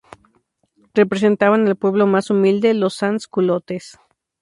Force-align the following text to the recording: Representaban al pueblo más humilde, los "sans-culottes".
Representaban 0.95 1.67
al 1.67 1.75
pueblo 1.75 2.07
más 2.07 2.31
humilde, 2.31 2.73
los 2.73 2.95
"sans-culottes". 2.95 3.99